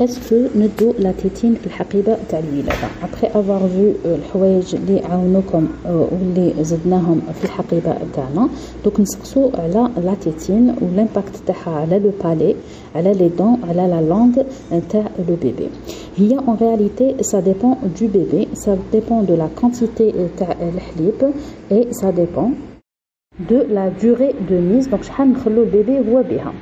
est-ce 0.00 0.18
que 0.28 0.58
ندو 0.58 0.92
لا 0.98 1.12
تيتين 1.12 1.54
في 1.54 1.66
الحقيبه 1.66 2.16
تاع 2.28 2.38
الولاده 2.38 2.88
ابخي 3.02 3.26
افوار 3.26 3.68
فيو 3.68 4.14
الحوايج 4.14 4.74
اللي 4.74 5.00
عاونوكم 5.00 5.68
واللي 5.86 6.64
زدناهم 6.64 7.20
في 7.38 7.44
الحقيبه 7.44 7.96
تاعنا 8.14 8.48
دوك 8.84 9.00
نسقسو 9.00 9.50
على 9.54 9.90
لا 9.96 10.14
تيتين 10.14 10.74
والامباكت 10.80 11.36
تاعها 11.46 11.70
على 11.80 11.98
لو 11.98 12.12
بالي 12.24 12.56
على 12.94 13.12
لي 13.12 13.28
دون 13.28 13.60
على 13.68 13.86
لا 13.92 14.00
لونغ 14.08 14.34
تاع 14.90 15.06
لو 15.28 15.36
بيبي 15.42 15.68
هي 16.16 16.38
اون 16.38 16.56
رياليتي 16.60 17.22
سا 17.22 17.40
ديبون 17.40 17.74
دو 18.00 18.06
بيبي 18.06 18.48
سا 18.54 18.78
ديبون 18.92 19.26
دو 19.26 19.34
لا 19.34 19.48
كونتيتي 19.60 20.28
تاع 20.38 20.56
الحليب 20.62 21.32
اي 21.72 21.88
سا 21.90 22.10
ديبون 22.10 22.54
de 23.50 23.58
la 23.76 23.90
durée 23.90 24.34
de 24.50 24.56
mise 24.70 24.88
donc 24.90 25.02
شحال 25.02 25.32
نخلو 25.32 25.62
البيبي 25.62 25.98
هو 25.98 26.22
بها 26.22 26.52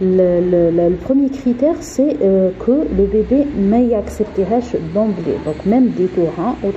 le, 0.00 0.94
premier 0.96 1.30
critère, 1.30 1.76
c'est 1.80 2.16
euh, 2.22 2.50
que 2.58 2.70
le 2.70 3.06
bébé 3.06 3.46
ne 3.56 3.94
accepté 3.94 4.44
d'emblée. 4.92 5.38
Donc 5.44 5.64
même 5.64 5.88
des 5.90 6.06
torrents 6.06 6.56
ou 6.62 6.70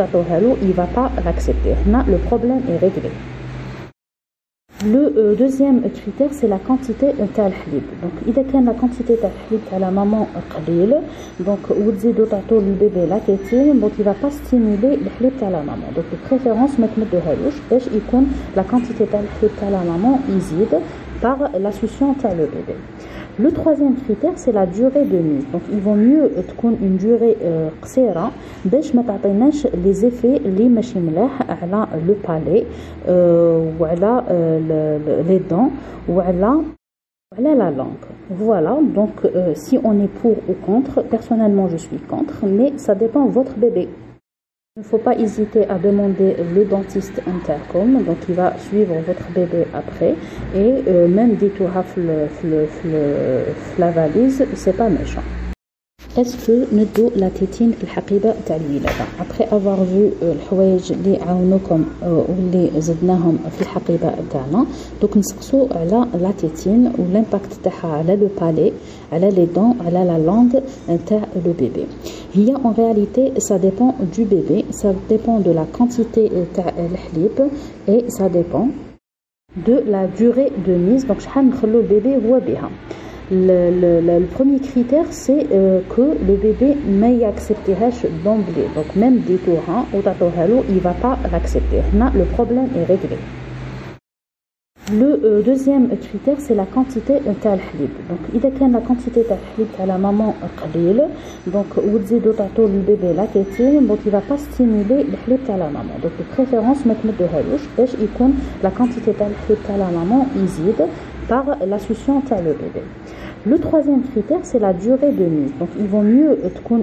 il 0.62 0.70
ne 0.70 0.74
va 0.74 0.86
pas 0.86 1.12
l'accepter. 1.26 1.74
Le 2.08 2.18
problème 2.18 2.62
est 2.70 2.78
réglé. 2.78 3.10
Le 4.86 5.14
euh, 5.18 5.36
deuxième 5.36 5.82
critère, 5.92 6.30
c'est 6.32 6.48
la 6.48 6.58
quantité 6.58 7.08
de. 7.08 7.84
Donc, 8.02 8.14
il 8.26 8.34
y 8.34 8.40
a 8.40 8.62
la 8.62 8.72
quantité 8.72 9.18
de 9.18 9.76
à 9.76 9.80
la 9.80 9.92
maman 9.92 10.30
qalil. 10.56 10.96
Donc, 11.42 11.60
vous 11.68 11.92
dites 11.92 12.16
le 12.18 12.72
bébé 12.72 13.02
la 13.10 13.20
tétine, 13.20 13.78
donc 13.78 13.92
il 13.98 14.02
ne 14.02 14.06
va 14.06 14.14
pas 14.14 14.32
stimuler 14.32 14.96
le 14.96 15.10
à 15.46 15.50
la 15.50 15.64
maman. 15.64 15.88
Donc, 15.94 16.06
de 16.10 16.16
préférence, 16.26 16.78
mettre 16.78 16.98
de 16.98 17.18
halouche, 17.18 17.62
et 17.74 18.00
la 18.56 18.64
quantité 18.64 19.04
de 19.04 19.66
à 19.68 19.70
la 19.70 19.80
maman, 19.80 20.22
izid 20.30 20.70
par 21.22 21.38
la 21.60 21.72
succion 21.74 22.14
de 22.14 22.28
le 22.30 22.46
bébé. 22.46 22.76
Le 23.39 23.51
troisième 23.51 23.95
critère, 23.97 24.33
c'est 24.37 24.53
la 24.53 24.67
durée 24.67 25.05
de 25.05 25.19
mise. 25.19 25.45
Donc, 25.53 25.63
il 25.73 25.81
vaut 25.81 25.95
mieux 25.95 26.31
une 26.83 26.97
durée 26.97 27.37
قصيرة 27.83 28.31
باش 28.65 28.95
ما 28.95 29.03
تعطيناش 29.03 29.67
les 29.67 30.05
effets 30.05 30.41
اللي 30.47 30.69
ماشي 30.69 30.99
ملاح 30.99 31.43
على 31.51 31.87
le 32.09 32.27
palais 32.27 32.65
وعلى 33.81 34.23
les 35.29 35.53
dents 35.53 35.71
وعلى 36.09 36.63
voilà 37.37 37.55
la 37.55 37.71
langue. 37.71 38.07
Voilà, 38.31 38.79
donc 38.95 39.25
euh, 39.25 39.55
si 39.55 39.77
on 39.83 40.01
est 40.01 40.13
pour 40.21 40.37
ou 40.49 40.55
contre, 40.65 41.03
personnellement 41.03 41.67
je 41.69 41.77
suis 41.77 41.97
contre, 41.97 42.47
mais 42.47 42.73
ça 42.77 42.95
dépend 42.95 43.25
de 43.25 43.33
votre 43.33 43.57
bébé. 43.57 43.89
Il 44.80 44.84
ne 44.84 44.88
faut 44.88 44.98
pas 44.98 45.14
hésiter 45.16 45.68
à 45.68 45.78
demander 45.78 46.38
le 46.56 46.64
dentiste 46.64 47.22
intercom, 47.28 48.02
donc 48.02 48.16
il 48.30 48.36
va 48.36 48.58
suivre 48.58 48.96
votre 49.06 49.30
bébé 49.36 49.66
après. 49.74 50.16
Et 50.56 50.84
euh, 50.88 51.06
même 51.10 51.36
dit 51.36 51.50
tout 51.50 51.66
la 53.78 53.92
valise, 53.92 54.46
c'est 54.54 54.78
pas 54.78 54.88
méchant 54.88 55.24
Est-ce 56.19 56.37
que 56.47 56.75
ندو 56.75 57.11
لا 57.17 57.29
تيتين 57.29 57.73
في 57.73 57.85
الحقيبة 57.85 58.35
تاع 58.47 58.57
الولادة 58.57 59.05
après 59.19 59.45
avoir 59.45 59.79
vu 59.83 60.23
الحوايج 60.23 60.93
اللي 60.93 61.17
عاونوكم 61.17 61.85
واللي 62.03 62.71
زدناهم 62.81 63.39
في 63.57 63.63
الحقيبة 63.63 64.15
تاعنا 64.31 64.67
دوك 65.03 65.17
نسقسو 65.17 65.67
على 65.71 66.07
لا 66.15 66.31
تيتين 66.31 66.93
والامباكت 66.99 67.53
تاعها 67.65 67.89
على 67.97 68.17
لو 68.17 68.29
بالي 68.41 68.73
على 69.13 69.31
لي 69.31 69.47
دون 69.47 69.75
على 69.81 70.05
لا 70.05 70.19
لونغ 70.19 70.51
تاع 71.07 71.27
لو 71.47 71.53
بيبي 71.53 71.87
هي 72.35 72.55
en 72.55 72.73
réalité 72.81 73.33
ça 73.41 73.59
dépend 73.59 73.95
du 74.17 74.25
bébé 74.25 74.65
ça 74.71 74.89
dépend 75.09 75.41
de 75.41 75.51
la 75.51 75.67
quantité 75.79 76.31
تاع 76.55 76.73
الحليب 76.79 77.51
et 77.89 78.05
ça 78.19 78.29
dépend 78.29 78.69
de 79.67 79.77
la 79.95 80.07
durée 80.07 80.53
de 80.67 80.75
mise 80.75 81.07
donc 81.07 81.21
شحال 81.21 81.49
نخلو 81.49 81.81
البيبي 81.81 82.17
هو 82.17 82.41
بها 82.41 82.71
le, 83.32 84.26
premier 84.26 84.60
critère, 84.60 85.06
c'est 85.10 85.48
euh, 85.52 85.82
que 85.90 86.02
le 86.02 86.36
bébé 86.36 86.76
ne 86.86 87.24
accepté 87.26 87.74
d'emblée. 88.24 88.68
Donc 88.76 88.96
même 88.96 89.20
des 89.20 89.38
torrents 89.38 89.86
ou 89.94 90.02
il 90.70 90.76
ne 90.76 90.80
va 90.80 90.94
pas 90.94 91.18
l'accepter. 91.32 91.78
Le 91.94 92.24
problème 92.26 92.68
est 92.76 92.86
réglé. 92.86 93.18
Le 94.92 95.22
euh, 95.24 95.42
deuxième 95.44 95.90
critère, 95.90 96.38
c'est 96.40 96.56
la 96.56 96.66
quantité 96.66 97.14
de 97.14 97.48
halib. 97.48 97.92
Donc, 98.10 98.20
il 98.34 98.42
y 98.42 98.64
a 98.64 98.68
la 98.68 98.80
quantité 98.80 99.22
de 99.22 99.28
halib 99.28 99.68
à 99.80 99.86
la 99.86 100.00
maman 100.00 100.34
qalil. 100.60 101.04
Donc, 101.46 101.68
le 102.68 102.80
bébé 102.80 103.14
la 103.16 103.28
tétine, 103.28 103.86
donc 103.86 104.00
il 104.04 104.08
ne 104.08 104.14
va 104.14 104.22
pas 104.22 104.38
stimuler 104.38 105.04
le 105.04 105.16
halib 105.28 105.48
à 105.48 105.58
la 105.58 105.66
maman. 105.66 105.94
Donc, 106.02 106.18
de 106.18 106.24
préférence, 106.34 106.86
de 107.20 107.26
halouche, 107.26 107.70
parce 107.78 107.92
que 107.92 108.24
la 108.64 108.72
quantité 108.72 109.12
de 109.12 109.22
halib 109.22 109.60
à 109.72 109.78
la 109.78 109.90
maman 109.92 110.26
par. 111.28 111.46
Le 113.47 113.59
troisième 113.59 114.03
critère, 114.03 114.41
c'est 114.43 114.59
la 114.59 114.73
durée 114.73 115.13
de 115.13 115.25
mise. 115.25 115.53
Donc, 115.59 115.69
il 115.79 115.87
vaut 115.87 116.03
mieux 116.03 116.39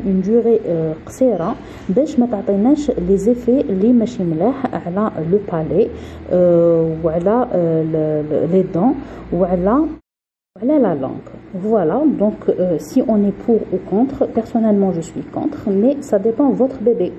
une 0.06 0.22
durée 0.22 0.62
قصيرة 1.06 1.56
باش 1.90 2.20
ما 2.20 2.26
تعطيناش 2.32 2.92
les 2.92 3.30
effets 3.30 3.70
اللي 3.70 3.94
ماشي 3.94 4.24
ملاح 4.24 4.66
على 4.74 5.12
le 5.32 5.52
palais 5.52 5.88
وعلى 7.04 7.48
les 8.54 8.78
dents 8.78 8.96
وعلى 9.34 9.86
voilà 10.60 10.80
la 10.80 10.96
langue. 10.96 11.32
Voilà, 11.54 12.02
donc 12.20 12.50
euh, 12.50 12.78
si 12.78 13.02
on 13.08 13.26
est 13.26 13.32
pour 13.32 13.62
ou 13.74 13.78
contre, 13.90 14.26
personnellement 14.26 14.92
je 14.92 15.00
suis 15.00 15.22
contre, 15.22 15.70
mais 15.70 15.96
ça 16.02 16.20
dépend 16.20 16.50
de 16.50 16.56
votre 16.56 16.80
bébé. 16.82 17.14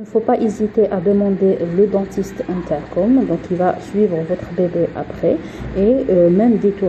Il 0.00 0.02
ne 0.02 0.06
faut 0.08 0.18
pas 0.18 0.36
hésiter 0.40 0.90
à 0.90 1.00
demander 1.00 1.56
le 1.76 1.86
dentiste 1.86 2.42
intercom, 2.48 3.24
donc 3.26 3.38
il 3.48 3.56
va 3.56 3.78
suivre 3.80 4.16
votre 4.28 4.52
bébé 4.56 4.88
après. 4.96 5.36
Et 5.76 6.04
euh, 6.10 6.30
même 6.30 6.56
dit 6.56 6.72
tout 6.72 6.88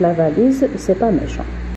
la 0.00 0.12
valise, 0.12 0.68
c'est 0.76 0.96
pas 0.96 1.10
méchant. 1.10 1.42